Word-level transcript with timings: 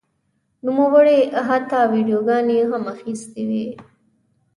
نوموړي 0.65 1.19
حتی 1.47 1.79
ویډیوګانې 1.93 2.57
هم 2.69 2.83
اخیستې 2.93 3.41
وې. 3.49 3.65